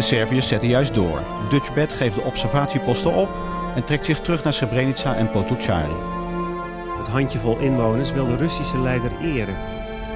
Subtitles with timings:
[0.00, 1.22] De Serviërs zetten juist door.
[1.48, 3.28] Dutchbed geeft de observatieposten op
[3.74, 5.94] en trekt zich terug naar Srebrenica en Potocari.
[6.98, 9.56] Het handjevol inwoners wil de Russische leider eren.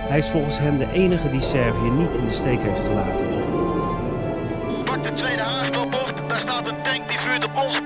[0.09, 3.27] Hij is volgens hen de enige die Servië niet in de steek heeft gelaten.
[4.85, 7.83] Pak de tweede aanspoorbocht, daar staat een tank die vuurt op onze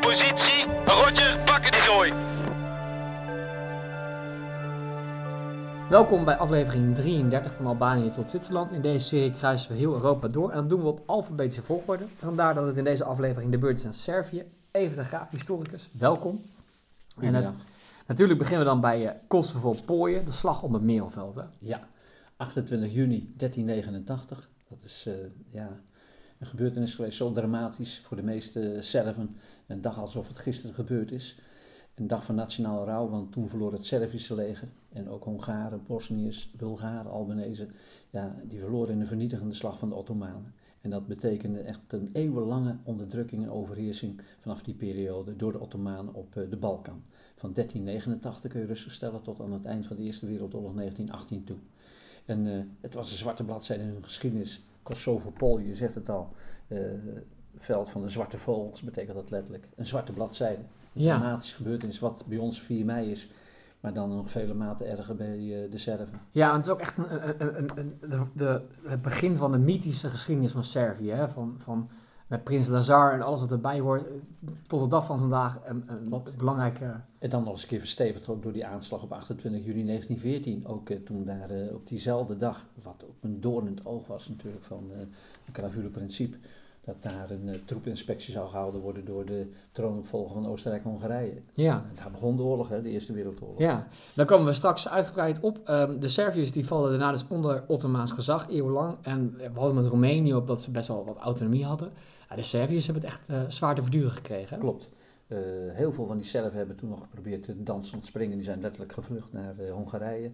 [5.89, 8.71] Welkom bij aflevering 33 van Albanië tot Zwitserland.
[8.71, 12.07] In deze serie kruisen we heel Europa door en dat doen we op alfabetische volgorde.
[12.19, 14.45] Vandaar dat het in deze aflevering de beurt is aan Servië.
[14.71, 16.41] Even de graaf, historicus, welkom.
[17.21, 17.55] En het,
[18.07, 21.35] natuurlijk beginnen we dan bij uh, Kosovo Pooien, de slag om het Meelveld.
[21.35, 21.43] Hè?
[21.59, 21.89] Ja,
[22.37, 24.49] 28 juni 1389.
[24.69, 25.15] Dat is uh,
[25.51, 25.81] ja,
[26.39, 29.37] een gebeurtenis geweest, zo dramatisch voor de meeste Serven.
[29.67, 31.39] Een dag alsof het gisteren gebeurd is.
[31.99, 36.51] Een dag van nationale rouw, want toen verloor het Servische leger en ook Hongaren, Bosniërs,
[36.57, 37.69] Bulgaren, Albanese,
[38.11, 40.55] ja, die verloren in de vernietigende slag van de Ottomanen.
[40.81, 46.15] En dat betekende echt een eeuwenlange onderdrukking en overheersing vanaf die periode door de Ottomanen
[46.15, 47.03] op de Balkan.
[47.37, 51.45] Van 1389 kun je rustig stellen tot aan het eind van de Eerste Wereldoorlog 1918
[51.45, 51.57] toe.
[52.25, 54.65] En uh, het was een zwarte bladzijde in hun geschiedenis.
[54.83, 56.33] Kosovo-Pol, je zegt het al,
[56.69, 56.81] uh,
[57.57, 59.69] veld van de zwarte vogels betekent dat letterlijk.
[59.77, 60.63] Een zwarte bladzijde.
[61.03, 61.19] Ja.
[61.19, 63.31] dramatische gebeurtenis wat bij ons 4 mei is,
[63.81, 66.21] maar dan nog vele maten erger bij uh, de Serven.
[66.31, 69.53] Ja, en het is ook echt een, een, een, een- de, de, het begin van
[69.53, 71.11] de mythische geschiedenis van Servië.
[71.11, 71.29] Hè?
[71.29, 71.89] Van, van
[72.27, 74.07] met prins Lazar en alles wat erbij hoort.
[74.07, 74.15] eh,
[74.67, 77.01] Tot de dag van vandaag een, een belangrijke...
[77.19, 80.67] En dan nog eens een keer verstevigd ook door die aanslag op 28 juni 1914.
[80.67, 84.65] Ook eh, toen daar eh, op diezelfde dag, wat ook een doornend oog was natuurlijk
[84.65, 84.99] van eh
[85.83, 86.37] een principe,
[86.89, 91.43] dat daar een eh, troepeninspectie zou gehouden worden door de troonopvolger van Oostenrijk-Hongarije.
[91.55, 91.75] Ja.
[91.89, 93.59] En Daar begon de oorlog, hè, de Eerste Wereldoorlog.
[93.59, 95.61] Ja, daar komen we straks uitgebreid op.
[95.65, 98.97] Ehm, de Serviërs die vallen daarna dus onder Ottomaans gezag, eeuwenlang.
[99.03, 101.93] En we hadden met Roemenië op dat ze best wel wat autonomie hadden.
[102.31, 104.55] Ja, de Serviërs hebben het echt eh, zwaar te verduren gekregen.
[104.55, 104.61] hè?
[104.61, 104.89] Klopt.
[105.27, 105.39] Eh,
[105.73, 108.37] heel veel van die Serven hebben toen nog geprobeerd te dansen ontspringen.
[108.37, 110.31] Die zijn letterlijk gevlucht naar Hongarije.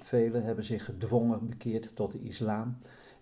[0.00, 2.76] Velen hebben zich gedwongen bekeerd tot de islam.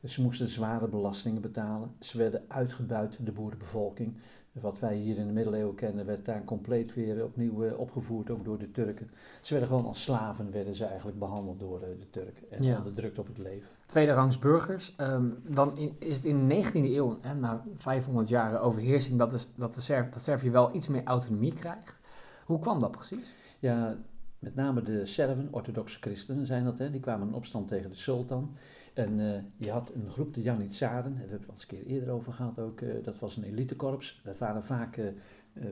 [0.05, 1.91] Ze moesten zware belastingen betalen.
[2.01, 4.17] Ze werden uitgebuit, de boerenbevolking.
[4.53, 8.45] Wat wij hier in de middeleeuwen kennen, werd daar compleet weer opnieuw eh, opgevoerd, ook
[8.45, 9.11] door de Turken.
[9.41, 12.77] Ze werden gewoon als slaven werden ze eigenlijk behandeld door eh, de Turken en Ja.
[12.77, 13.69] onderdrukt op het leven.
[13.87, 14.95] Tweede rangs burgers.
[14.97, 19.49] Ehm, dan in- is het in de 19e eeuw, hè, na 500 jaren overheersing, dat,
[19.57, 22.01] dat, de Serv, dat Servië wel iets meer autonomie krijgt.
[22.47, 23.33] Hoe kwam dat precies?
[23.59, 23.97] Ja,
[24.39, 27.97] met name de Serven, orthodoxe christenen zijn dat, hè, die kwamen in opstand tegen de
[27.97, 28.57] sultan.
[28.95, 31.69] En eh, je had een groep, de Janitsaren, daar hebben we het al eens een
[31.69, 34.21] keer eerder over gehad ook, eh, dat was een elitekorps.
[34.25, 35.07] Dat waren vaak eh,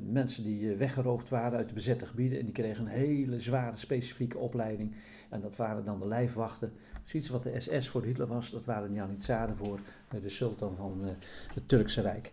[0.02, 4.38] mensen die weggeroofd waren uit de bezette gebieden en die kregen een hele zware specifieke
[4.38, 4.94] opleiding.
[5.30, 6.72] En dat waren dan de lijfwachten.
[7.02, 9.80] Zoiets wat de SS voor Hitler was, dat waren de Janitsaren voor
[10.20, 11.00] de sultan van
[11.54, 12.32] het Turkse Rijk.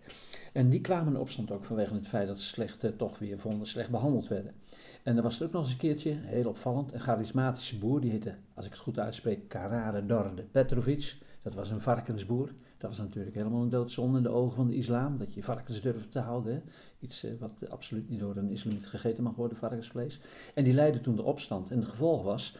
[0.53, 3.67] En die kwamen in opstand ook vanwege het feit dat ze slecht, toch weer vonden,
[3.67, 4.53] slecht behandeld werden.
[5.09, 8.01] En er was er ook nog eens een keertje, heel opvallend, een charismatische boer.
[8.01, 11.17] Die heette, als ik het goed uitspreek, Karare Dorde Petrovic.
[11.41, 12.53] Dat was een varkensboer.
[12.77, 15.17] Dat was natuurlijk helemaal een doodzonde in de ogen van de islam.
[15.17, 16.63] Dat je varkens durfde te houden.
[16.99, 20.19] Iets eh, wat eh, absoluut niet door een islamiet gegeten mag worden, varkensvlees.
[20.53, 21.71] En die leidde toen de opstand.
[21.71, 22.55] En het gevolg was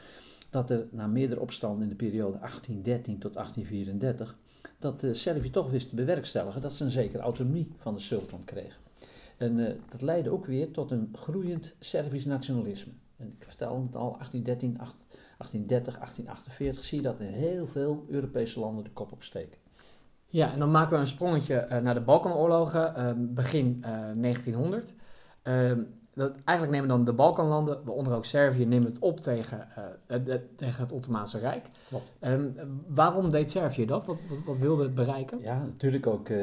[0.50, 4.38] dat er na meerdere opstanden in de periode 1813 tot 1834...
[4.80, 8.44] dat de Servië toch wist te bewerkstelligen dat ze een zekere autonomie van de sultan
[8.44, 8.89] kregen.
[9.40, 12.92] En eh, dat leidde ook weer tot een groeiend Servisch nationalisme.
[13.18, 18.60] En ik vertelde het al, 1813, 1830, 1848 zie je dat in heel veel Europese
[18.60, 19.60] landen de kop opsteken.
[20.26, 24.96] Ja, en dan maken we een sprongetje eh, naar de Balkanoorlogen, ehm, begin eh, 1900.
[26.19, 29.68] Dat, eigenlijk nemen dan de Balkanlanden, waaronder ook Servië, nemen het op tegen,
[30.07, 30.18] eh,
[30.56, 31.68] tegen het Ottomaanse Rijk.
[31.88, 32.12] Klopt.
[32.19, 32.50] Ehm,
[32.88, 34.06] waarom deed Servië dat?
[34.06, 35.40] Wat, wat, wat wilde het bereiken?
[35.41, 36.38] Ja, natuurlijk ook eh,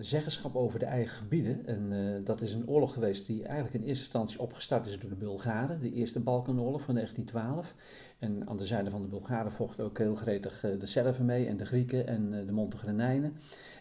[0.00, 1.66] zeggenschap over de eigen gebieden.
[1.66, 5.10] En eh, dat is een oorlog geweest die eigenlijk in eerste instantie opgestart is door
[5.10, 5.80] de Bulgaren.
[5.80, 7.74] De Eerste Balkanoorlog van 1912.
[8.18, 11.46] En aan de zijde van de Bulgaren vochten ook heel gretig eh, de Serven mee
[11.46, 13.32] en de Grieken en eh, de Montenegrijnen.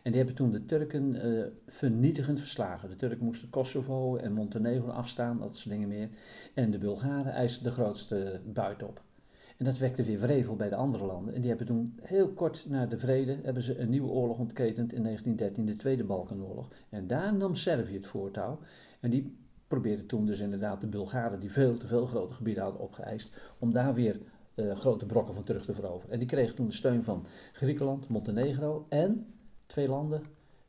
[0.04, 2.90] En die hebben toen de Turken eh, vernietigend verslagen.
[2.90, 6.10] De Turken moesten Kosovo en Montenegro afstaan, dat soort dingen meer.
[6.54, 9.02] En de Bulgaren eisten de grootste buit op.
[9.58, 11.34] En dat wekte weer wrevel bij de andere landen.
[11.34, 14.94] En die hebben toen heel kort na de vrede hebben ze een nieuwe oorlog ontketend
[14.94, 16.70] in 1913, de Tweede Balkanoorlog.
[16.90, 18.60] En daar nam Servië het voortouw.
[19.00, 19.38] En die
[19.68, 23.72] probeerde toen dus inderdaad de Bulgaren, die veel te veel grote gebieden hadden opgeëist, om
[23.72, 24.20] daar weer
[24.56, 26.14] eh, grote brokken van terug te veroveren.
[26.14, 29.26] En die kregen toen de steun van Griekenland, Montenegro en
[29.66, 30.22] twee landen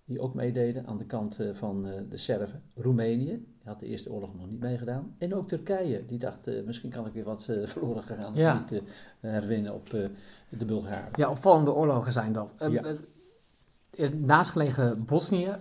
[0.04, 2.62] die ook meededen aan de kant eh, van eh, de Serven.
[2.74, 5.14] Roemenië, die had de Eerste Oorlog nog niet meegedaan.
[5.18, 8.58] En ook Turkije, die dacht, misschien kan ik weer wat verloren gegaan Ja.
[8.70, 8.82] niet
[9.20, 9.90] herwinnen op
[10.48, 11.10] de Bulgaren.
[11.14, 12.54] Ja, opvallende oorlogen zijn dat.
[12.58, 12.82] Ja.
[14.16, 15.56] naastgelegen Bosnië,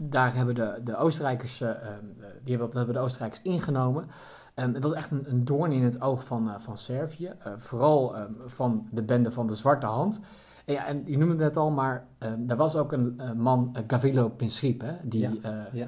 [0.00, 2.04] daar hebben de, de Oostenrijkers, eh, ehm,
[2.42, 4.06] die hebben, dat hebben de Oostenrijkers ingenomen.
[4.54, 7.26] Ehm, dat was echt een, een doorn in het oog van, eh, van Servië.
[7.38, 10.20] Eh, vooral ehm, van de bende van de Zwarte Hand.
[10.68, 13.32] En, ja, en je noemde het net al, maar ehm, er was ook een eh,
[13.32, 15.86] man, Gavrilo Principe, hè, die, Ja, eh,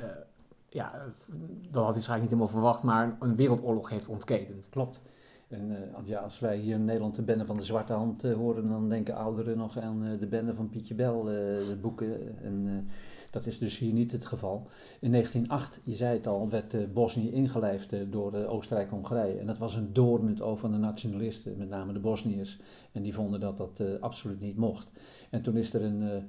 [0.69, 0.95] ja.
[0.95, 1.01] eh,
[1.71, 4.69] dat had hij waarschijnlijk niet helemaal verwacht, maar een wereldoorlog heeft ontketend.
[4.71, 5.01] Klopt.
[5.51, 8.69] En eh, als, wij hier in Nederland de bende van de Zwarte Hand eh, horen,
[8.69, 12.43] dan denken ouderen nog aan eh, de bende van Pietje Bel, de boeken.
[12.43, 12.89] En
[13.31, 14.67] dat is dus hier niet het geval.
[15.01, 19.39] In 1908, je zei het al, werd Bosnië ingelijfd door Oostenrijk-Hongarije.
[19.39, 22.59] En dat was een doorn in het oog van de nationalisten, met name de Bosniërs.
[22.93, 24.91] En die vonden dat dat absoluut niet mocht.
[25.31, 26.29] En toen is er een,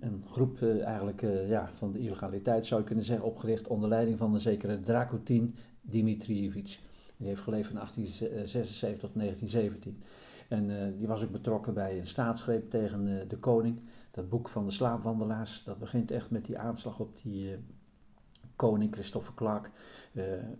[0.00, 4.34] een, groep eigenlijk ja, van de illegaliteit, zou je kunnen zeggen, opgericht onder leiding van
[4.34, 6.78] een zekere Dragutin Dimitrijevic.
[7.22, 10.02] Die heeft geleefd van 1876 tot 1917.
[10.48, 13.80] En eh, die was ook betrokken bij een staatsgreep tegen eh, de koning.
[14.10, 17.58] Dat boek van de slaapwandelaars, dat begint echt met die aanslag op die eh,
[18.56, 19.70] koning Christopher Clark.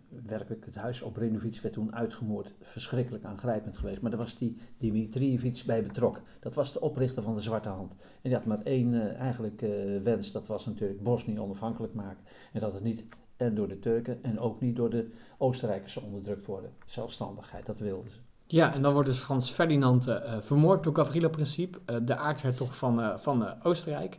[0.09, 2.55] Werkelijk, het huis op Brinovic werd toen uitgemoord.
[2.61, 4.01] Verschrikkelijk aangrijpend geweest.
[4.01, 6.23] Maar daar was die Dimitrijevic bij betrokken.
[6.41, 7.93] Dat was de oprichter van de Zwarte Hand.
[7.93, 9.61] En die had maar één eigenlijk
[10.03, 10.33] wens.
[10.33, 12.25] Dat was natuurlijk Bosnië onafhankelijk maken.
[12.53, 13.05] En dat het niet
[13.47, 16.71] en door de Turken en ook niet door de Oostenrijkers onderdrukt worden.
[16.87, 18.17] Zelfstandigheid, dat wilden ze.
[18.47, 22.17] Ja, en dan wordt dus Frans Ferdinand eh, eh, vermoord door Gavrilo Principe, eh, de
[22.17, 24.17] aartshertog van, van Oostenrijk.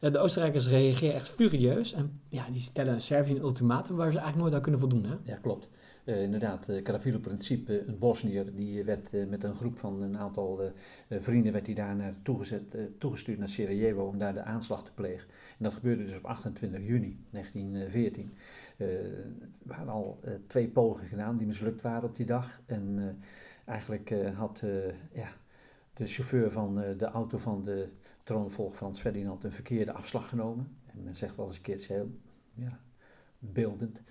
[0.00, 4.38] De Oostenrijkers reageren echt furieus en ja, die stellen Servië een ultimatum waar ze eigenlijk
[4.42, 5.04] nooit aan kunnen voldoen.
[5.04, 5.14] Hè?
[5.32, 5.68] Ja, klopt.
[6.06, 10.18] Eh, inderdaad, uh, Caravilo Principe, een Bosnier, die werd eh, met een groep van een
[10.18, 10.70] aantal eh,
[11.08, 14.84] eh, vrienden werd hij daar naar toegezet, eh, toegestuurd naar Sarajevo om daar de aanslag
[14.84, 15.28] te plegen.
[15.28, 18.32] En dat gebeurde dus op 28 juni 1914.
[18.76, 19.32] Eh, er
[19.62, 22.60] waren al eh, twee pogingen gedaan die mislukt waren op die dag.
[22.66, 23.28] En eh,
[23.66, 25.28] eigenlijk eh, had eh, ja,
[25.94, 27.88] de chauffeur van eh, de auto van de
[28.22, 30.76] troonvolger Frans Ferdinand een verkeerde afslag genomen.
[30.86, 32.10] En men zegt wel eens een keertje heel
[32.54, 32.80] ja,
[33.38, 34.02] beeldend.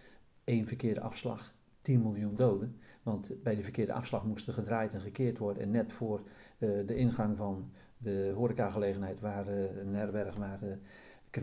[0.44, 1.55] Eén verkeerde afslag,
[1.86, 2.76] 10 miljoen doden.
[3.04, 5.64] Want bij de verkeerde afslag moest er gedraaid en gekeerd worden.
[5.64, 6.22] En net voor
[6.58, 10.72] uh, de ingang van de horecagelegenheid waar uh, een herberg uh,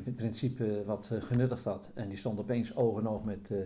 [0.04, 1.90] in principe wat genuttigd had.
[1.94, 3.58] En die stond opeens oog in oog met uh,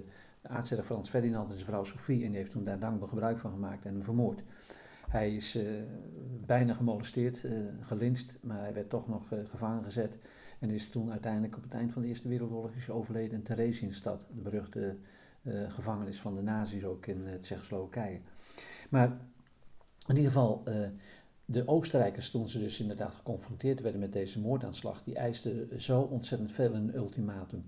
[0.42, 2.24] aartsherder Frans Ferdinand en zijn vrouw Sophie.
[2.24, 4.42] En die heeft toen daar dankbaar gebruik van gemaakt en vermoord.
[5.08, 5.58] Hij is
[6.46, 7.48] bijna gemolesteerd,
[7.80, 10.18] gelinst, maar hij werd toch nog gevangen gezet.
[10.58, 14.26] En is toen uiteindelijk op het eind van de Eerste Wereldoorlog is overleden in Theresienstadt,
[14.34, 14.96] de beruchte
[15.68, 18.20] gevangenis van de nazi's ook in uh, Tsjechoslowakije.
[18.90, 19.08] Maar
[20.06, 20.88] in ieder geval, uh,
[21.44, 26.52] de Oostenrijkers, toen ze dus inderdaad geconfronteerd werden met deze moordaanslag, die eisten zo ontzettend
[26.52, 27.64] veel een ultimatum.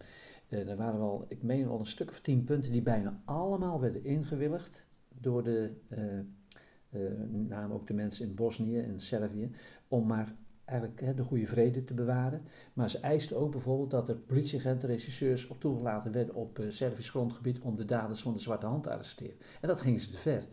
[0.49, 4.05] er waren wel, ik meen wel een stuk of tien punten die bijna allemaal werden
[4.05, 4.87] ingewilligd
[5.21, 5.73] door de
[7.49, 9.51] namen ook de mensen in Bosnië en Servië,
[9.89, 10.35] om maar
[10.69, 12.43] eigenlijk de goede vrede te bewaren.
[12.73, 17.11] Maar ze eisten ook bijvoorbeeld dat er politieagenten, regisseurs op toegelaten werden op uh, Servisch
[17.11, 19.37] grondgebied om de daders van de Zwarte Hand te arresteren.
[19.61, 20.47] En dat gingen ze te ver.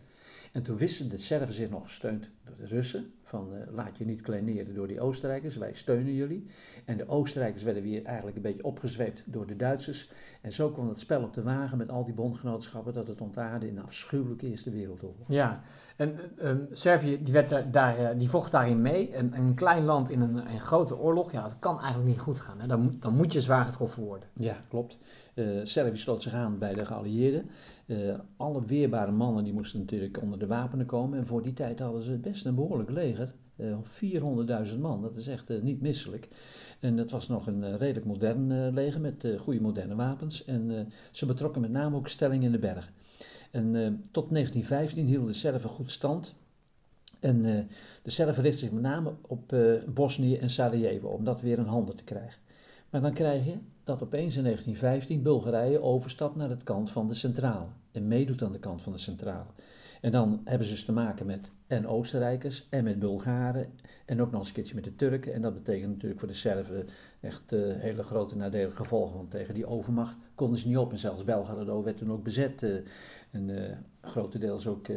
[0.55, 4.05] En toen wisten de Serven zich nog gesteund door de Russen, van uh, laat je
[4.05, 6.45] niet kleineren door die Oostenrijkers, wij steunen jullie.
[6.85, 10.09] En de Oostenrijkers werden weer eigenlijk een beetje opgezweept door de Duitsers.
[10.41, 13.67] En zo kwam het spel op de wagen met al die bondgenootschappen dat het ontaarde
[13.67, 15.27] in een afschuwelijke Eerste Wereldoorlog.
[15.27, 15.61] Ja,
[15.95, 19.15] en um, Servië die, werd daar, daar, die vocht daarin mee.
[19.15, 22.39] Een, een klein land in een, een, grote oorlog, ja, dat kan eigenlijk niet goed
[22.39, 22.59] gaan.
[22.59, 22.67] Hè?
[22.67, 24.29] Dan, dan moet je zwaar getroffen worden.
[24.33, 24.97] Ja, klopt.
[25.35, 27.50] Uh, Servië sloot zich aan bij de geallieerden.
[27.85, 31.19] Uh, alle weerbare mannen die moesten natuurlijk onder de wapenen komen.
[31.19, 33.33] En voor die tijd hadden ze best een behoorlijk leger.
[33.57, 33.77] Uh,
[34.73, 36.27] 400.000 man, dat is echt uh, niet misselijk.
[36.79, 40.45] En dat was nog een uh, redelijk modern leger met goede moderne wapens.
[40.45, 42.93] En ze betrokken met name ook stellingen in de bergen.
[43.51, 43.71] En
[44.11, 46.35] tot 1915 hielden de Serven goed stand.
[47.19, 47.41] En
[48.03, 49.55] de Serven richtten zich met name op
[49.87, 52.39] Bosnië en Sarajevo om dat weer in handen te krijgen.
[52.89, 57.13] Maar dan krijg je dat opeens in 1915 Bulgarije overstapt naar de kant van de
[57.13, 57.67] centrale.
[57.91, 59.45] En meedoet aan de kant van de centrale.
[60.01, 63.73] En dan hebben ze dus te maken met en Oostenrijkers en met Bulgaren
[64.05, 65.33] en ook nog eens een keertje met de Turken.
[65.33, 66.87] En dat betekent natuurlijk voor de Serven
[67.19, 69.15] echt uh, hele grote nadelige gevolgen.
[69.15, 70.91] Want tegen die overmacht konden ze niet op.
[70.91, 72.61] En zelfs Belgrado werd toen ook bezet.
[72.61, 72.75] Uh,
[73.31, 73.71] en uh,
[74.01, 74.87] grotendeels ook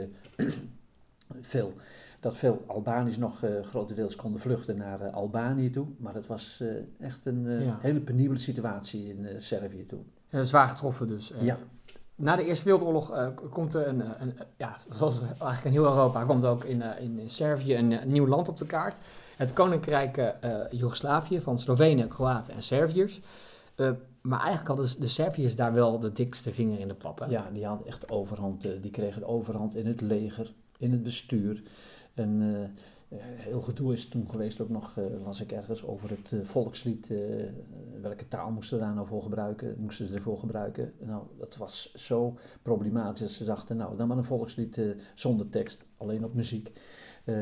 [1.40, 1.72] veel,
[2.20, 5.86] dat veel Albaniërs nog grotendeels konden vluchten naar Albanië toe.
[5.98, 6.62] Maar het was
[6.98, 7.78] echt een ja.
[7.80, 10.06] hele penibele situatie in Servië toen.
[10.28, 11.32] Ja, zwaar getroffen dus.
[11.40, 11.58] ja.
[12.18, 16.24] Na de Eerste Wereldoorlog uh, komt er een, een, ja, zoals eigenlijk in heel Europa,
[16.24, 18.98] komt ook in, in Servië een, nieuw land op de kaart.
[19.36, 23.20] Het Koninkrijk uh, Joegoslavië van Slovenen, Kroaten en Serviërs.
[24.20, 27.18] maar eigenlijk hadden de Serviërs daar wel de dikste vinger in de pap.
[27.18, 27.26] Hè?
[27.26, 28.62] Ja, die hadden echt overhand.
[28.62, 31.62] die kregen overhand in het leger, in het bestuur.
[32.14, 32.82] En Eh,
[33.16, 37.10] heel gedoe is toen geweest ook nog, eh, las ik ergens, over het eh, volkslied.
[37.10, 37.18] eh,
[38.00, 39.74] welke taal moesten we daar nou voor gebruiken?
[39.78, 40.92] Moesten ze ervoor gebruiken?
[40.98, 44.84] Nou, dat was zo problematisch dat ze dachten, nou, dan maar een volkslied eh,
[45.14, 46.72] zonder tekst, alleen op muziek.
[47.24, 47.34] Eh,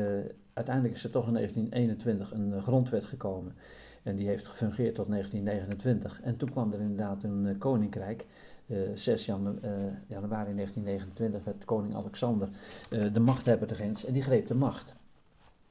[0.53, 3.55] uiteindelijk is er toch in 1921 een eh, grondwet gekomen.
[4.03, 6.21] En die heeft gefungeerd tot 1929.
[6.21, 8.25] En toen kwam er inderdaad een eh, koninkrijk.
[8.67, 9.71] Eh, 6 janu- eh,
[10.07, 12.49] januari 1929 werd koning Alexander
[12.89, 14.05] eh, de machthebber de grens.
[14.05, 14.95] En die greep de macht.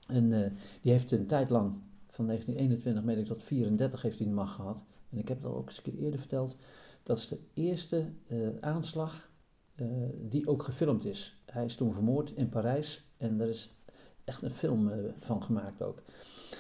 [0.07, 1.75] En eh, die heeft een tijd lang,
[2.09, 4.85] van 1921 meen ik tot 34, heeft hij de macht gehad.
[5.11, 6.57] En ik heb het al ook eens een keer eerder verteld.
[7.03, 9.31] Dat is de eerste eh, aanslag
[9.75, 9.87] eh,
[10.23, 11.41] die ook gefilmd is.
[11.45, 13.76] Hij is toen vermoord in Parijs en er is
[14.27, 16.03] echt een film eh, van gemaakt ook.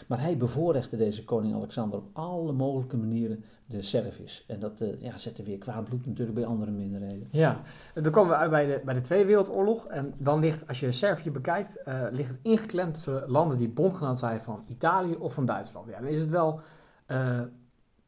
[0.07, 4.45] Maar hij bevoorrechte deze koning Alexander op alle mogelijke manieren de Serviërs.
[4.47, 7.29] En dat eh, ja, zette weer kwaad bloed natuurlijk bij andere minderheden.
[7.31, 7.61] Ja,
[7.95, 9.87] dan komen we uit bij de, bij de Tweede Wereldoorlog.
[9.87, 14.19] En dan ligt, als je Servië bekijkt, eh, ligt het ingeklemd tussen landen die bondgenoot
[14.19, 15.89] zijn van Italië of van Duitsland.
[15.89, 16.61] Ja, dan is het wel,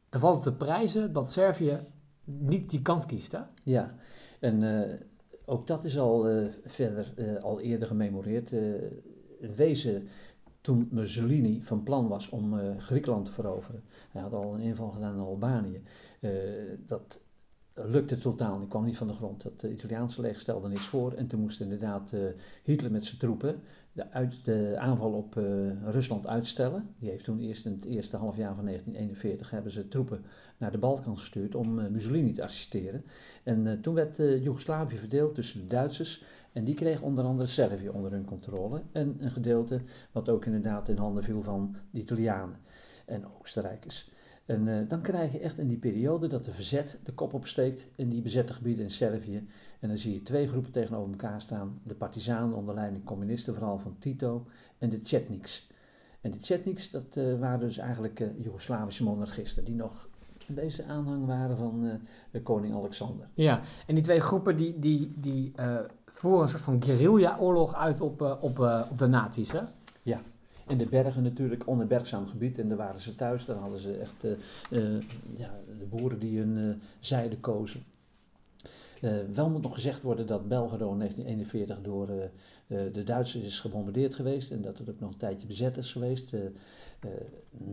[0.09, 1.79] dan valt het te prijzen dat Servië
[2.23, 3.39] niet die kant kiest, hè?
[3.63, 3.95] Ja,
[4.39, 4.63] en
[5.45, 8.51] ook dat is al verder al eerder gememoreerd.
[9.55, 10.07] Wezen,
[10.61, 14.89] toen Mussolini van plan was om eh, Griekenland te veroveren, hij had al een inval
[14.89, 15.83] gedaan in Albanië,
[16.19, 16.31] eh,
[16.85, 17.21] dat
[17.73, 19.43] lukte totaal, die kwam niet van de grond.
[19.43, 22.13] Dat eh, Italiaanse leger stelde niks voor en toen moest inderdaad
[22.63, 23.61] Hitler met zijn troepen
[23.93, 25.43] de, uit, de aanval op eh,
[25.83, 26.95] Rusland uitstellen.
[26.99, 30.25] Die heeft toen eerst in het eerste halfjaar van 1941 hebben ze troepen
[30.57, 33.03] naar de Balkan gestuurd om eh, Mussolini te assisteren.
[33.43, 37.89] En eh, toen werd Joegoslavië verdeeld tussen de Duitsers en die kregen onder andere Servië
[37.89, 38.81] onder hun controle.
[38.91, 39.81] En een gedeelte
[40.11, 42.57] wat ook inderdaad in handen viel van de Italianen
[43.05, 44.11] en Oostenrijkers.
[44.49, 47.87] En eh, dan krijg je echt in die periode dat de verzet de kop opsteekt
[47.95, 49.47] in die bezette gebieden in Servië.
[49.79, 51.79] En dan zie je twee groepen tegenover elkaar staan.
[51.83, 54.45] De partizanen onder leiding communisten, vooral van Tito,
[54.77, 55.69] en de Chetniks.
[56.21, 60.09] En de Chetniks, dat eh, waren dus eigenlijk eh, Joegoslavische monarchisten die nog
[60.47, 61.99] in deze aanhang waren van
[62.43, 63.27] koning Alexander.
[63.33, 65.51] Ja, en die twee groepen die, die, die
[66.05, 69.61] voeren een soort van guerrilla-oorlog uit op, op, op de nazi's, hè?
[70.69, 72.59] In de bergen natuurlijk, onherbergzaam gebied.
[72.59, 73.45] En daar waren ze thuis.
[73.45, 74.31] Daar hadden ze echt eh,
[74.71, 75.01] eh,
[75.35, 77.83] ja, de boeren die hun eh, zijde kozen.
[79.33, 82.07] Wel moet nog gezegd worden dat Belgrado in 1941 door
[82.67, 84.51] de Duitsers is gebombardeerd geweest.
[84.51, 86.33] En dat het ook nog een tijdje bezet is geweest.
[86.33, 86.45] Eh,
[86.99, 87.09] eh,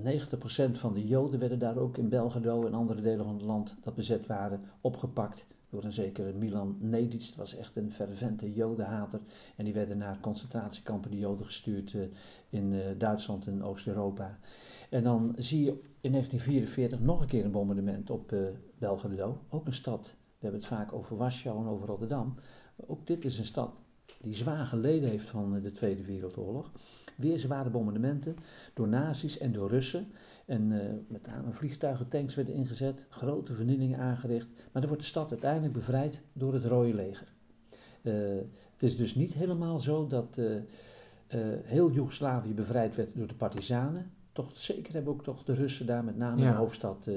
[0.02, 3.74] 90% van de Joden werden daar ook in Belgrado en andere delen van het land
[3.80, 5.46] dat bezet waren opgepakt.
[5.76, 7.20] Door een zekere Milan Nedic.
[7.20, 9.20] Dat was echt een fervente Jodenhater.
[9.56, 12.00] En die werden naar concentratiekampen, de Joden, gestuurd eh,
[12.48, 14.38] in eh, Duitsland en Oost-Europa.
[14.90, 18.38] En dan zie je in 1944 nog een keer een bombardement op eh
[18.78, 19.40] Belgrado.
[19.48, 20.14] Ook een stad.
[20.16, 22.34] We hebben het vaak over Warschau en over Rotterdam.
[22.76, 23.82] Ook dit is een stad
[24.20, 26.70] die zwaar geleden heeft van eh, de Tweede Wereldoorlog.
[27.16, 28.36] Weer zware bombardementen
[28.74, 30.06] door nazi's en door Russen.
[30.46, 34.48] En eh, met name vliegtuigen, tanks werden ingezet, grote vernielingen aangericht.
[34.54, 37.34] Maar dan wordt de stad uiteindelijk bevrijd door het Rode Leger.
[38.02, 38.14] Eh,
[38.72, 40.40] het is dus niet helemaal zo dat
[41.62, 44.10] heel Joegoslavië bevrijd werd door de partizanen.
[44.32, 47.08] Toch zeker hebben ook toch de Russen daar, met name in de hoofdstad,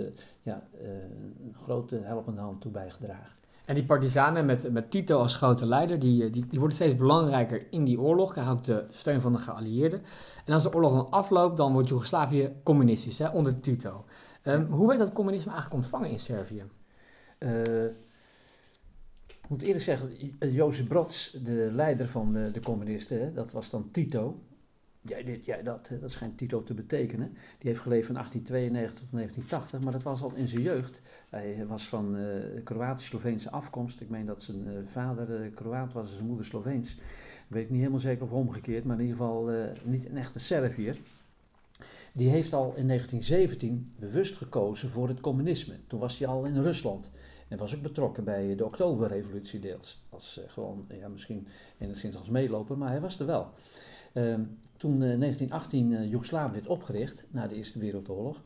[0.42, 3.39] ja, een grote helpende hand toe bijgedragen.
[3.70, 6.96] En die partizanen met, met Tito als grote leider, die, eh, die, die worden steeds
[6.96, 8.32] belangrijker in die oorlog.
[8.32, 10.02] Krijgen ook de steun van de geallieerden.
[10.46, 14.06] En als de oorlog dan afloopt, dan wordt Joegoslavië communistisch, hè, onder Tito.
[14.42, 16.64] Ehm, Hoe werd dat communisme eigenlijk ontvangen in Servië?
[17.38, 17.86] Eh,
[19.28, 23.70] ik moet eerlijk zeggen, eh, Jozef Brods, de leider van de, de communisten, dat was
[23.70, 24.40] dan Tito.
[25.02, 27.32] Jij dit, jij dat, hè, dat schijnt Tito te betekenen.
[27.34, 31.02] Die heeft geleefd van 1892 tot 1980, maar dat was al in zijn jeugd.
[31.30, 34.02] Hij was van eh Kroatisch-Sloveense afkomst.
[34.02, 36.98] Ik meen dat zijn eh, vader eh, Kroaat was en zijn moeder Sloveens.
[37.48, 40.40] Weet ik niet helemaal zeker of omgekeerd, maar in ieder geval eh, niet een echte
[40.40, 40.98] Serviër.
[42.14, 45.76] Die heeft al in 1917 bewust gekozen voor het communisme.
[45.88, 47.12] Toen was hij al in Rusland.
[47.48, 50.06] En was ook betrokken bij de Oktoberrevolutie deels.
[50.10, 53.54] Als eh, gewoon, ja, misschien enigszins als meeloper, maar hij was er wel.
[54.14, 54.42] Ehm,
[54.78, 58.42] toen eh, 1918 eh, Joegoslavië werd opgericht, na de Eerste Wereldoorlog,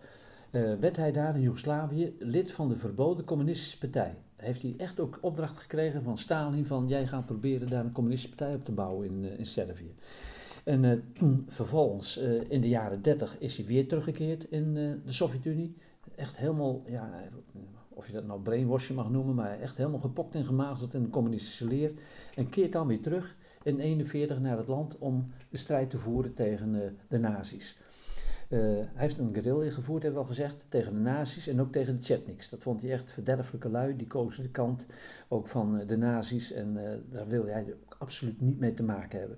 [0.51, 4.15] eh, werd hij daar in Joegoslavië lid van de verboden communistische partij.
[4.35, 8.35] Heeft hij echt ook opdracht gekregen van Stalin van jij gaat proberen daar een communistische
[8.35, 9.95] partij op te bouwen in, eh, in Servië.
[10.63, 15.05] En eh, toen vervolgens eh, in de jaren 30 is hij weer teruggekeerd in eh,
[15.05, 15.75] de Sovjet-Unie.
[16.15, 17.29] Echt helemaal, ja,
[17.89, 21.09] of je dat nou brainwashing mag noemen, maar echt helemaal gepokt en gemazeld in de
[21.09, 21.93] communistische leer.
[22.35, 26.33] En keert dan weer terug in 41 naar het land om de strijd te voeren
[26.33, 27.77] tegen eh, de nazi's.
[28.49, 31.71] Eh, hij heeft een guerrilla gevoerd, hebben we al gezegd, tegen de nazi's en ook
[31.71, 32.49] tegen de Chetniks.
[32.49, 34.85] Dat vond hij echt verderfelijke lui, die kozen de kant
[35.27, 39.19] ook van eh, de nazi's en daar wilde hij ook absoluut niet mee te maken
[39.19, 39.37] hebben.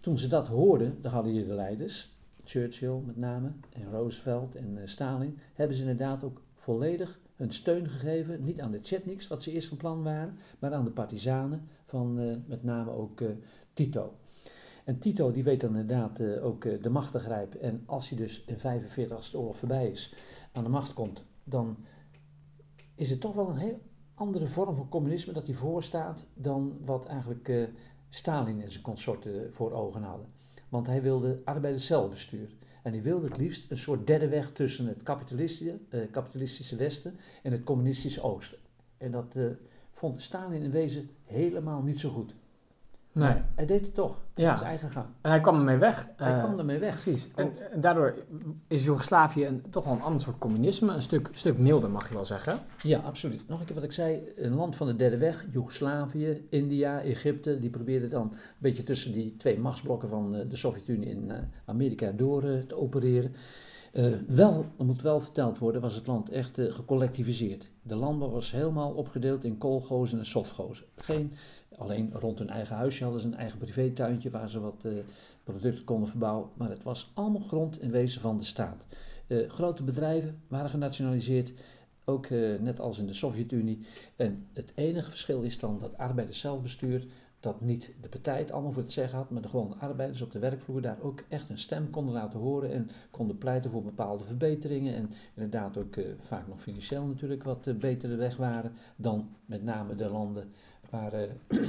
[0.00, 2.19] Toen ze dat hoorden, de leiders,
[2.50, 7.88] Churchill met name, en Roosevelt en eh, Stalin, hebben ze inderdaad ook volledig hun steun
[7.88, 11.68] gegeven, niet aan de Chetniks, wat ze eerst van plan waren, maar aan de partizanen
[11.84, 13.28] van eh, met name ook eh,
[13.72, 14.14] Tito.
[14.84, 17.60] En Tito die weet dan inderdaad ook de macht te grijpen.
[17.60, 20.14] En als hij dus in 45, als de oorlog voorbij is,
[20.52, 21.76] aan de macht komt, dan
[22.94, 23.80] is het toch wel een heel
[24.14, 27.70] andere vorm van communisme dat hij voorstaat dan wat eigenlijk
[28.08, 30.26] Stalin en zijn consorten voor ogen hadden.
[30.70, 32.48] Want hij wilde arbeiderscelbestuur.
[32.82, 37.16] En hij wilde het liefst een soort derde weg tussen het kapitalistische, eh, kapitalistische Westen
[37.42, 38.58] en het communistische Oosten.
[38.98, 39.44] En dat eh,
[39.92, 42.34] vond Stalin in wezen helemaal niet zo goed.
[43.12, 43.24] Nee.
[43.24, 44.56] Maar hij deed het toch, Ja.
[44.56, 45.06] zijn eigen gang.
[45.20, 46.08] En hij kwam ermee weg.
[46.16, 46.90] Hij Eh, kwam ermee weg.
[46.90, 47.28] Precies.
[47.34, 48.14] En, daardoor
[48.66, 50.92] is Joegoslavië een, toch wel een ander soort communisme.
[50.94, 52.58] Een stuk, stuk milder, mag je wel zeggen.
[52.82, 53.48] Ja, absoluut.
[53.48, 57.58] Nog een keer wat ik zei, een land van de derde weg, Joegoslavië, India, Egypte,
[57.58, 61.36] die probeerden dan een beetje tussen die twee machtsblokken van eh, de Sovjet-Unie en eh,
[61.64, 63.34] Amerika door te opereren.
[64.26, 67.70] Wel, er moet wel verteld worden, was het land echt gecollectiviseerd.
[67.82, 70.86] De landbouw was helemaal opgedeeld in kolgozen en sofgozen.
[70.96, 71.32] Geen,
[71.76, 74.92] alleen rond hun eigen huisje hadden ze een eigen privétuintje waar ze wat eh,
[75.44, 76.48] producten konden verbouwen.
[76.54, 78.86] Maar het was allemaal grond in wezen van de staat.
[79.26, 81.52] Eh, grote bedrijven waren genationaliseerd,
[82.04, 83.80] ook eh, net als in de Sovjet-Unie.
[84.16, 87.06] En het enige verschil is dan dat arbeiderszelfbestuur,
[87.40, 90.32] dat niet de partij het allemaal voor het zeggen had, maar de gewone arbeiders op
[90.32, 94.24] de werkvloer daar ook echt een stem konden laten horen en konden pleiten voor bepaalde
[94.24, 94.94] verbeteringen.
[94.94, 100.08] En inderdaad ook vaak nog financieel natuurlijk wat betere weg waren dan met name de
[100.08, 100.50] landen
[100.90, 101.30] waar eh,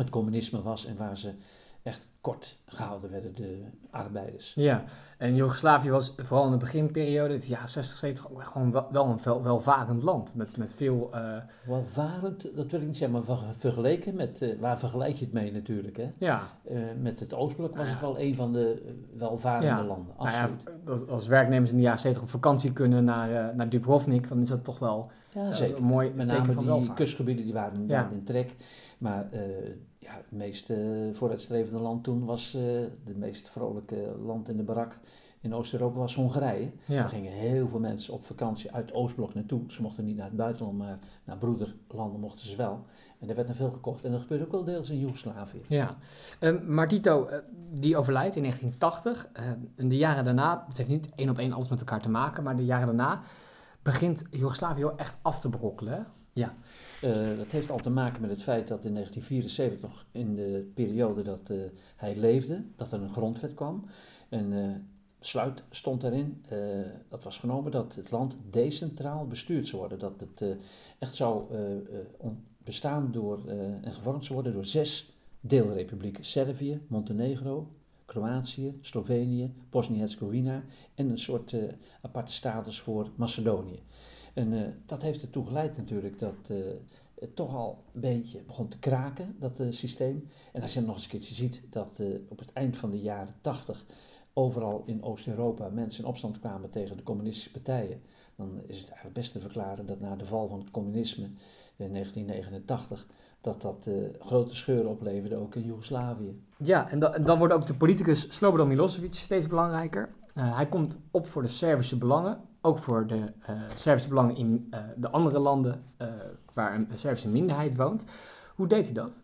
[0.00, 1.34] het communisme was en waar ze
[1.82, 4.52] echt kort gehouden werden, de arbeiders.
[4.54, 4.84] Ja,
[5.18, 9.06] en Joegoslavië was vooral in de beginperiode, de jaren 60, 70, ook gewoon wel, wel
[9.06, 10.34] een wel, welvarend land.
[10.34, 11.08] Met, met veel.
[11.12, 15.24] eh, Welvarend, dat wil ik niet zeggen, maar ver- vergeleken met, eh, waar vergelijk je
[15.24, 16.12] het mee natuurlijk, hè?
[16.18, 17.92] ja, Eh, met het Oostblok was Ja.
[17.92, 19.84] het wel een van de welvarende Ja.
[19.84, 20.88] landen, nou ja, absoluut.
[20.88, 24.48] als, als werknemers in de jaren 70 op vakantie kunnen naar, naar Dubrovnik, dan is
[24.48, 25.76] dat toch wel Ja, zeker.
[25.76, 26.96] een mooi Met teken van die welvaart.
[26.98, 28.08] kustgebieden die waren Ja.
[28.12, 28.54] in trek.
[28.98, 29.28] Maar
[29.98, 30.72] ja, het meest
[31.12, 34.98] vooruitstrevende land toen was uh, het meest vrolijke land in de barak
[35.46, 36.70] in Oost-Europa was Hongarije.
[36.84, 37.00] Ja.
[37.00, 39.60] Daar gingen heel veel mensen op vakantie uit Oostblok naartoe.
[39.66, 42.84] Ze mochten niet naar het buitenland, maar naar broederlanden mochten ze wel.
[43.18, 44.04] En er werd er veel gekocht.
[44.04, 45.62] En dat gebeurde ook wel deels in Joegoslavië.
[45.68, 45.96] Ja,
[46.40, 47.36] um, maar Tito, uh,
[47.72, 49.28] die overlijdt in 1980.
[49.38, 52.08] Uh, en de jaren daarna, het heeft niet één op één alles met elkaar te
[52.08, 53.22] maken, maar de jaren daarna
[53.82, 56.06] begint Joegoslavië echt af te brokkelen.
[56.32, 56.54] Ja,
[57.06, 60.70] uh, dat heeft al te maken met het feit dat in 1974, nog in de
[60.74, 61.62] periode dat uh,
[61.96, 63.84] hij leefde, dat er een grondwet kwam.
[64.28, 64.68] En uh,
[65.18, 66.44] besluit stond daarin,
[67.08, 69.98] dat was genomen, dat het land decentraal bestuurd zou worden.
[69.98, 70.56] Dat het
[70.98, 71.44] echt zou
[72.58, 73.48] bestaan door,
[73.82, 76.24] en gevormd zou worden door zes deelrepublieken.
[76.24, 77.68] Servië, Montenegro,
[78.04, 80.64] Kroatië, Slovenië, Bosnië-Herzegovina
[80.94, 81.56] en een soort
[82.02, 83.82] aparte status voor Macedonië.
[84.36, 86.50] En dat heeft ertoe geleid natuurlijk dat
[87.18, 90.28] het toch al een beetje begon te kraken, dat systeem.
[90.52, 93.34] En als je nog eens een keertje ziet dat op het eind van de jaren
[93.40, 93.84] 80
[94.32, 98.02] overal in Oost-Europa mensen in opstand kwamen tegen de communistische partijen,
[98.34, 101.24] dan is het eigenlijk best te verklaren dat na de val van het communisme
[101.76, 103.06] in 1989,
[103.40, 106.40] dat dat grote scheuren opleverde ook in Joegoslavië.
[106.58, 110.14] Ja, en, en, dan wordt ook de politicus Slobodan Milosevic steeds belangrijker.
[110.34, 115.10] Hij komt op voor de Servische belangen, ook voor de uh, Servische belangen in de
[115.10, 115.82] andere landen
[116.52, 118.04] waar een Servische minderheid woont.
[118.54, 119.22] Hoe deed hij dat?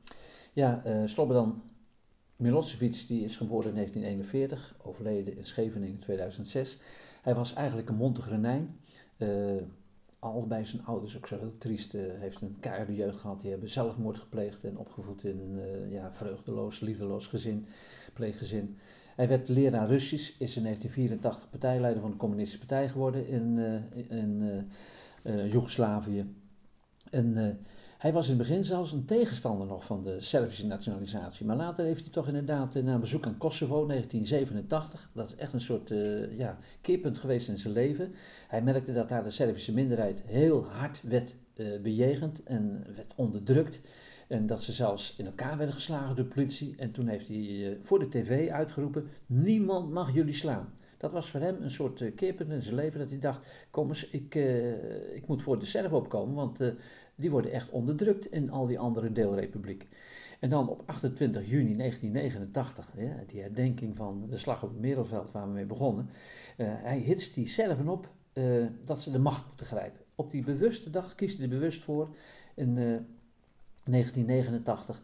[0.53, 1.63] Ja, Slobodan
[2.43, 6.79] Milosevic die is geboren in 1941, overleden in Scheveningen in 2006.
[7.23, 8.81] Hij was eigenlijk een Montegrenijn.
[9.19, 9.29] Uh,
[10.19, 11.95] allebei zijn ouders ook zo heel triest.
[11.95, 13.41] Uh, heeft een keiharde jeugd gehad.
[13.41, 17.67] Die hebben zelfmoord gepleegd en opgevoed in een uh, ja, vreugdeloos, liefdeloos gezin,
[18.13, 18.79] pleeggezin.
[19.17, 23.59] Hij werd leraar Russisch, is in 1984 partijleider van de Communistische Partij geworden in,
[24.09, 24.65] in
[25.49, 26.35] Joegoslavië.
[27.11, 27.59] En
[28.03, 31.47] hij was in het begin zelfs een tegenstander nog van de Servische nationalisatie.
[31.47, 35.53] Maar later heeft hij toch inderdaad na een bezoek aan Kosovo 1987, dat is echt
[35.53, 38.13] een soort uh, ja, keerpunt geweest in zijn leven.
[38.49, 43.81] Hij merkte dat daar de Servische minderheid heel hard werd uh, bejegend en werd onderdrukt.
[44.29, 46.75] En dat ze zelfs in elkaar werden geslagen door de politie.
[46.77, 50.73] En toen heeft hij uh, voor de tv uitgeroepen, niemand mag jullie slaan.
[50.97, 53.89] Dat was voor hem een soort uh, keerpunt in zijn leven dat hij dacht, kom
[53.89, 56.61] eens, ik, uh, ik moet voor de Serven opkomen, want
[57.15, 59.89] die worden echt onderdrukt in al die andere deelrepublieken.
[60.41, 65.33] En dan op 28 juni 1989, ja, die herdenking van de slag op het Merelveld
[65.33, 66.09] waar we mee begonnen,
[66.57, 68.09] hij hitst die Serven op
[68.85, 70.01] dat ze de macht moeten grijpen.
[70.15, 72.15] Op die bewuste dag kiest hij er bewust voor
[72.55, 72.75] in
[73.91, 75.01] 1989,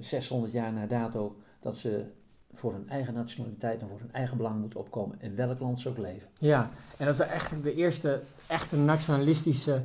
[0.00, 2.04] 600 jaar na dato, dat ze
[2.52, 5.88] voor hun eigen nationaliteit en voor hun eigen belang moeten opkomen, in welk land ze
[5.88, 6.28] ook leven.
[6.38, 9.82] Ja, en dat zijn eigenlijk de eerste echte nationalistische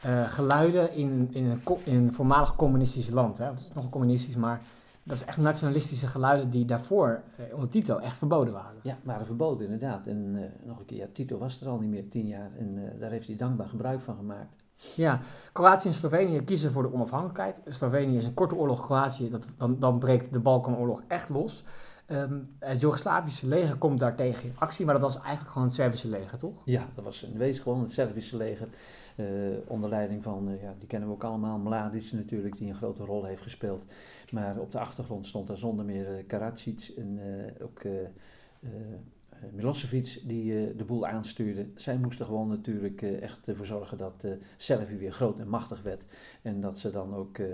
[0.00, 3.38] eh, geluiden in, in, een, in een voormalig communistisch land.
[3.38, 3.44] Hè.
[3.44, 4.62] Het is nog communistisch, maar
[5.04, 8.80] dat is echt nationalistische geluiden die daarvoor eh, onder Tito echt verboden waren.
[8.82, 10.06] Ja, waren verboden inderdaad.
[10.06, 12.92] En eh, nog een keer, ja, Tito was er al niet meer, tien jaar, en
[12.92, 14.56] eh, daar heeft hij dankbaar gebruik van gemaakt.
[14.96, 15.20] Ja,
[15.52, 17.62] Kroatië en Slovenië kiezen voor de onafhankelijkheid.
[17.66, 21.64] Slovenië is een korte oorlog, Kroatië, dat, dan, dan breekt de Balkanoorlog echt los.
[22.06, 26.08] Ehm, het Joegoslavische leger komt daartegen in actie, maar dat was eigenlijk gewoon het Servische
[26.08, 26.62] leger, toch?
[26.64, 28.68] Ja, dat was in wezen gewoon het Servische leger.
[29.16, 29.26] eh,
[29.66, 33.04] onder leiding van, eh, ja, die kennen we ook allemaal, Mladic natuurlijk, die een grote
[33.04, 33.84] rol heeft gespeeld.
[34.30, 37.20] Maar op de achtergrond stond daar zonder meer eh, Karadzic en
[37.62, 37.80] ook
[39.52, 41.66] Milosevic die eh, de boel aanstuurde.
[41.74, 45.82] Zij moesten gewoon natuurlijk eh, echt ervoor zorgen dat eh, Servië weer groot en machtig
[45.82, 46.04] werd.
[46.42, 47.46] En dat ze dan ook eh,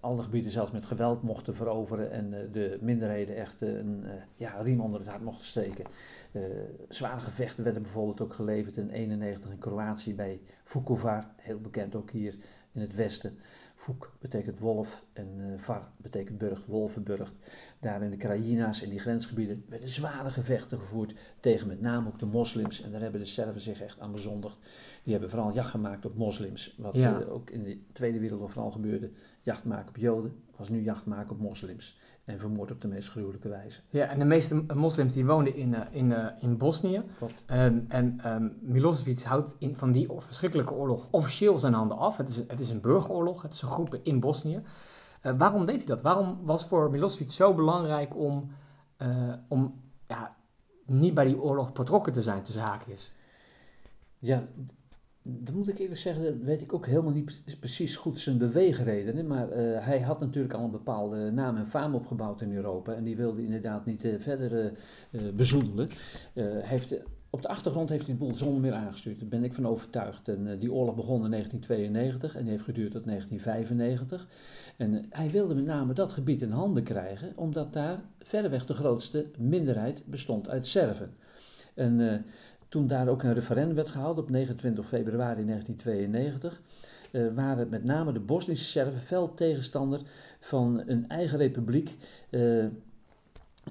[0.00, 4.10] alle gebieden zelfs met geweld mochten veroveren en eh, de minderheden echt eh, een eh,
[4.36, 5.84] ja, riem onder het hart mochten steken.
[6.32, 6.42] Eh,
[6.88, 12.10] zware gevechten werden bijvoorbeeld ook geleverd in 91 in Kroatië bij Vukovar, heel bekend ook
[12.10, 12.34] hier
[12.72, 13.38] in het westen.
[13.80, 17.34] Vuk betekent wolf en eh, Var betekent burcht, wolvenburcht.
[17.80, 22.18] Daar in de Krajina's en die grensgebieden werden zware gevechten gevoerd tegen met name ook
[22.18, 22.80] de moslims.
[22.82, 24.58] En daar hebben de Serven zich echt aan bezondigd.
[25.02, 26.74] Die hebben vooral jacht gemaakt op moslims.
[26.78, 27.20] Wat Ja.
[27.20, 29.10] eh, ook in de Tweede Wereldoorlog vooral gebeurde.
[29.42, 31.98] Jacht maken op Joden was nu jacht maken op moslims.
[32.24, 33.80] En vermoord op de meest gruwelijke wijze.
[33.90, 37.02] Ja, en de meeste moslims die woonden in, eh, in, in Bosnië.
[37.18, 37.42] Klopt.
[37.46, 42.16] Ehm, en ehm, Milosevic houdt in, van die verschrikkelijke oorlog officieel zijn handen af.
[42.16, 44.62] Het is, een- het is een burgeroorlog, het is een groep in Bosnië.
[45.20, 46.02] Eh, waarom deed hij dat?
[46.02, 48.50] Waarom was voor Milosevic zo belangrijk om,
[48.96, 50.36] eh, om ja,
[50.86, 53.12] niet bij die oorlog betrokken te zijn, tussen haakjes?
[54.18, 54.42] Ja,
[55.22, 58.38] dan moet ik eerlijk zeggen, dat weet ik ook helemaal niet pre- precies goed zijn
[58.38, 59.26] beweegredenen.
[59.26, 62.92] Maar eh, hij had natuurlijk al een bepaalde naam en faam opgebouwd in Europa.
[62.92, 64.72] En die wilde inderdaad niet verder
[65.34, 65.90] bezoedelen.
[66.62, 69.20] Heeft, op de achtergrond heeft hij de boel zonder meer aangestuurd.
[69.20, 70.28] Daar ben ik van overtuigd.
[70.28, 74.26] En eh, die oorlog begon in 1992 en die heeft geduurd tot 1995.
[74.76, 78.74] En eh, hij wilde met name dat gebied in handen krijgen, omdat daar verreweg de
[78.74, 81.14] grootste minderheid bestond uit Serven.
[81.74, 82.18] En eh,
[82.68, 86.62] toen daar ook een referendum werd gehouden op 29 februari 1992,
[87.10, 90.00] eh, waren met name de Bosnische Serven fel tegenstander
[90.40, 91.96] van een eigen republiek.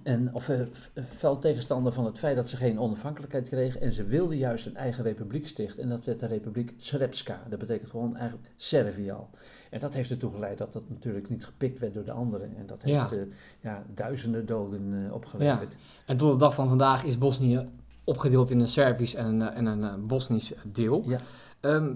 [0.03, 3.81] Eh, en, of eh, f- fel tegenstander van het feit dat ze geen onafhankelijkheid kregen.
[3.81, 5.83] En ze wilden juist een eigen republiek stichten.
[5.83, 7.41] En dat werd de Republiek Srpska.
[7.49, 9.29] Dat betekent gewoon eigenlijk Servië al.
[9.69, 12.55] En dat heeft ertoe geleid dat dat natuurlijk niet gepikt werd door de anderen.
[12.57, 12.99] En dat Ja.
[12.99, 15.75] heeft eh, ja, duizenden doden eh, opgeleverd.
[16.05, 17.69] En tot de dag van vandaag is Bosnië
[18.03, 21.03] opgedeeld in een Servisch en een, eh, en een eh, Bosnisch deel.
[21.07, 21.17] Ja.
[21.59, 21.93] Ehm,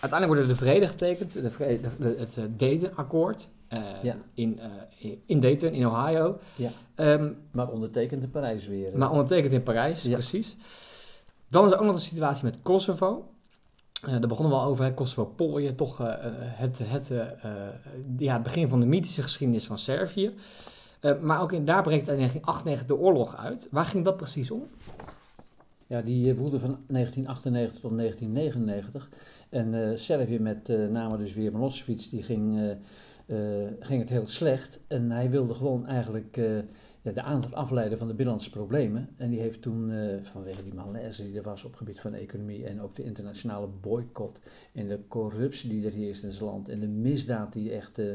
[0.00, 3.48] uiteindelijk worden de vrede getekend, de vrede, de- het eh, Dayton-akkoord.
[3.68, 4.16] Eh, Ja.
[4.34, 6.38] in, eh, in Dayton, in Ohio.
[6.56, 6.70] Ja.
[6.94, 8.98] Ehm, Maar ondertekend in Parijs weer.
[8.98, 10.12] maar ondertekend in Parijs, Ja.
[10.12, 10.56] precies.
[11.48, 13.28] Dan is er ook nog de situatie met Kosovo.
[14.02, 17.08] Eh daar begonnen we al over, hè, Kosovo-Polje, toch het, het,
[18.18, 20.34] ja, het begin van de mythische geschiedenis van Servië.
[21.20, 23.68] Maar ook in, daar breekt in 1998 de oorlog uit.
[23.70, 24.62] Waar ging dat precies om?
[25.86, 29.08] Ja, die woedde van 1998 tot 1999.
[29.48, 32.76] En Servië met name dus weer Milosevic, die ging,
[33.80, 34.80] ging het heel slecht.
[34.86, 36.36] En hij wilde gewoon eigenlijk
[37.06, 39.08] eh, de aandacht afleiden van de binnenlandse problemen.
[39.16, 42.14] En die heeft toen, eh, vanwege die malaise die er was op het gebied van
[42.14, 42.66] economie...
[42.66, 44.40] en ook de internationale boycott
[44.72, 46.68] en de corruptie die er heerst in zijn land...
[46.68, 48.06] en de misdaad die echt eh,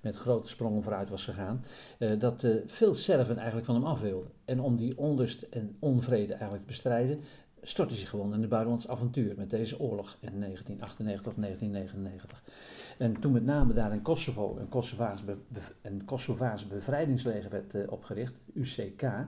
[0.00, 1.64] met grote sprongen vooruit was gegaan...
[1.98, 4.30] eh, dat eh, veel Serven eigenlijk van hem af wilden.
[4.44, 7.20] En om die onrust en onvrede eigenlijk te bestrijden
[7.62, 12.42] stortte zich gewoon in het buitenlands avontuur met deze oorlog in 1998 tot 1999.
[12.98, 15.36] En toen met name daar in Kosovo een Kosovaars, be,
[15.82, 19.26] een Kosovaars bevrijdingsleger werd eh, opgericht, UCK, eh,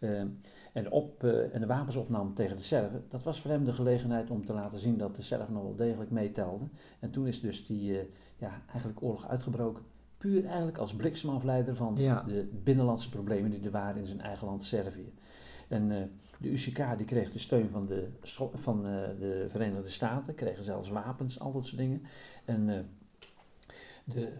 [0.00, 0.38] en,
[0.72, 3.72] de op, eh, en de wapens opnam tegen de Serven, dat was voor hem de
[3.72, 6.72] gelegenheid om te laten zien dat de Serven nog wel degelijk meetelden.
[6.98, 9.82] En toen is dus die ja, eigenlijk oorlog uitgebroken,
[10.18, 12.22] puur eigenlijk als bliksemafleider van Ja.
[12.22, 15.12] de binnenlandse problemen die er waren in zijn eigen land Servië.
[15.68, 15.88] En
[16.38, 18.08] de UCK die kreeg de steun van de,
[18.54, 18.82] van,
[19.18, 22.02] de Verenigde Staten, kregen zelfs wapens, al dat soort dingen.
[22.44, 22.88] En
[24.04, 24.32] de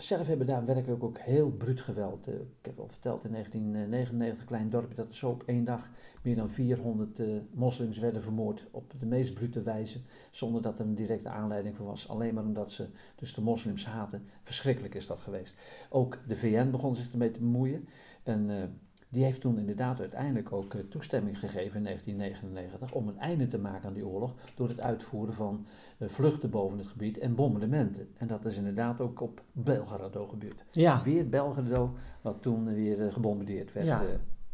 [0.00, 2.26] Serven hebben daar werkelijk ook heel bruut geweld.
[2.26, 5.90] Eh, ik heb al verteld in 1999, een klein dorpje, dat zo op één dag
[6.22, 10.00] meer dan 400 eh, moslims werden vermoord op de meest brute wijze,
[10.30, 12.08] zonder dat er een directe aanleiding voor was.
[12.08, 14.26] Alleen maar omdat ze dus de moslims haten.
[14.42, 15.54] Verschrikkelijk is dat geweest.
[15.90, 17.88] Ook de VN begon zich ermee te bemoeien.
[18.22, 18.68] En eh,
[19.08, 23.58] Die heeft toen inderdaad uiteindelijk ook eh, toestemming gegeven in 1999 om een einde te
[23.58, 25.66] maken aan die oorlog door het uitvoeren van
[25.98, 28.08] eh, vluchten boven het gebied en bombardementen.
[28.16, 30.64] En dat is inderdaad ook op Belgrado gebeurd.
[30.70, 33.86] Ja, Weer Belgrado, wat toen weer eh, gebombardeerd werd.
[33.86, 34.02] Ja.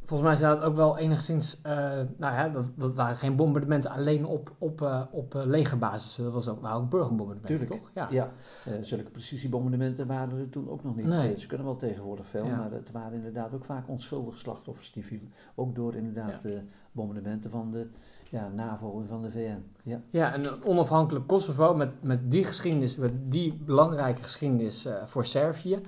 [0.04, 1.74] Volgens mij zijn dat ook wel enigszins, eh,
[2.16, 6.16] nou ja, dat, dat waren geen bombardementen alleen op, op, eh, op eh, legerbasis.
[6.16, 7.80] Dat was ook, waren ook burgerbombardementen, Tuurlijk.
[7.80, 7.90] toch?
[7.94, 8.08] Ja.
[8.10, 8.32] Ja,
[8.64, 11.06] eh, zulke precisiebombardementen waren er toen ook nog niet.
[11.06, 11.38] Nee.
[11.38, 12.56] Ze kunnen wel tegenwoordig veel, Ja.
[12.56, 15.32] maar het waren inderdaad ook vaak onschuldige slachtoffers die vielen.
[15.54, 16.52] Ook door inderdaad eh,
[16.92, 17.86] bombardementen van de
[18.30, 19.64] ja, NAVO en van de VN.
[19.82, 25.24] Ja, Ja, en een onafhankelijk Kosovo met, met die geschiedenis, met die belangrijke geschiedenis voor
[25.24, 25.80] Servië.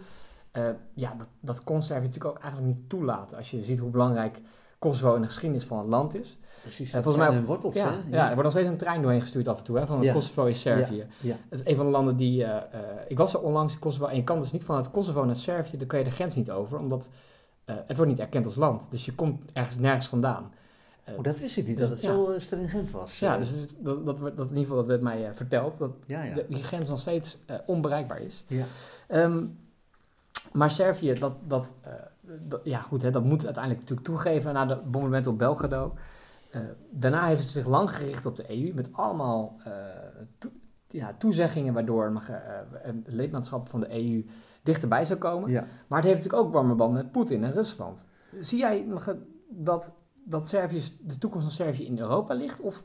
[0.57, 3.37] Eh, ja, dat, dat kon Servië natuurlijk ook eigenlijk niet toelaten.
[3.37, 4.41] Als je ziet hoe belangrijk
[4.79, 6.39] Kosovo in de geschiedenis van het land is.
[6.61, 6.91] precies.
[6.91, 8.17] Ja, dat volgens zijn mij- hun wortels, Ja, hè?
[8.17, 10.13] ja, er wordt nog steeds een trein doorheen gestuurd af en toe, hè, van Ja.
[10.13, 11.07] Kosovo is Servië.
[11.49, 12.45] Het is een van de landen die...
[12.45, 15.25] eh, eh, ik was er onlangs in Kosovo en je kan dus niet vanuit Kosovo
[15.25, 17.09] naar Servië, dan kan je de grens niet over, omdat
[17.65, 18.91] eh, het wordt niet erkend als land.
[18.91, 20.53] Dus je komt ergens nergens vandaan.
[21.05, 23.19] Eh, Oh, dat wist ik niet, Dus, dat het zo eh, stringent was.
[23.19, 25.91] ja, Eh, dus dat, dat, dat in ieder geval dat werd mij eh, verteld, dat
[26.07, 28.45] de, die grens nog steeds eh, onbereikbaar is.
[28.47, 28.65] ja.
[29.07, 29.45] Ehm,
[30.57, 31.93] maar Servië, dat, dat, eh,
[32.49, 35.95] dat- ja goed, hè, dat moet uiteindelijk natuurlijk toegeven na de bombardementen op Belgrado.
[36.51, 39.73] Eh, daarna heeft het zich lang gericht op de EU met allemaal eh,
[40.89, 42.29] ja, toezeggingen waardoor mag,
[42.83, 44.25] een lidmaatschap van de EU
[44.63, 45.51] dichterbij zou komen.
[45.51, 45.61] ja.
[45.87, 48.07] Maar het heeft natuurlijk ook warme banden met Poetin en Rusland.
[48.39, 48.87] Zie jij
[49.49, 49.93] dat,
[50.25, 52.61] dat Servië, de toekomst van Servië in Europa ligt?
[52.61, 52.85] Of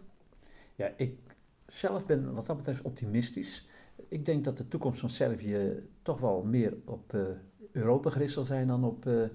[0.75, 1.17] Ja, ik
[1.65, 3.67] zelf ben wat dat betreft optimistisch.
[4.07, 7.13] Ik denk dat de toekomst van Servië toch wel meer op
[7.71, 9.29] Europa gericht zal zijn dan op eh, eh,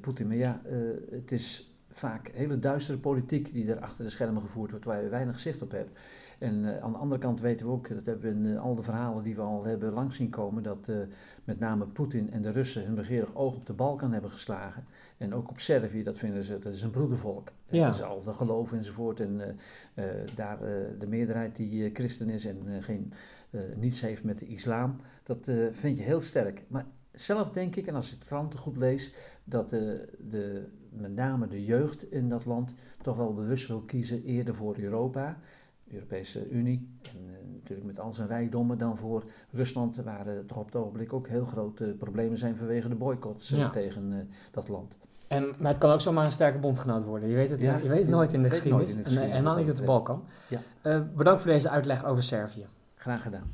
[0.00, 0.26] Poetin.
[0.26, 0.76] Maar ja, eh,
[1.10, 5.08] het is vaak hele duistere politiek die er achter de schermen gevoerd wordt, waar je
[5.08, 6.00] weinig zicht op hebt.
[6.38, 9.24] En aan de andere kant weten we ook, dat hebben we in al de verhalen
[9.24, 10.92] die we al hebben langs zien komen, dat
[11.44, 14.84] met name Poetin en de Russen hun begeerig oog op de Balkan hebben geslagen.
[15.18, 17.52] En ook op Servië, dat vinden ze, dat is een broedervolk.
[17.68, 17.84] Ja.
[17.84, 19.20] Dat is al de geloof enzovoort.
[19.20, 19.56] En
[20.34, 20.58] daar
[20.98, 23.12] de meerderheid die christen is en geen,
[23.76, 26.64] niets heeft met de islam, dat vind je heel sterk.
[26.68, 29.12] Maar zelf denk ik, en als ik de kranten goed lees,
[29.44, 29.80] dat eh,
[30.18, 34.78] de, met name de jeugd in dat land toch wel bewust wil kiezen eerder voor
[34.78, 35.38] Europa,
[35.84, 40.38] de Europese Unie, en eh, natuurlijk met al zijn rijkdommen, dan voor Rusland, waar eh,
[40.46, 43.70] toch op het ogenblik ook heel grote problemen zijn vanwege de boycotts eh, Ja.
[43.70, 44.96] tegen dat land.
[45.28, 47.28] En, maar het kan ook zomaar een sterke bondgenoot worden.
[47.28, 48.94] Je weet het, Ja, je weet het nooit in de geschiedenis.
[48.94, 50.24] de En, helemaal wat niet op dat de Balkan.
[50.48, 51.00] Ja.
[51.16, 52.66] Bedankt voor deze uitleg over Servië.
[52.94, 53.52] Graag gedaan.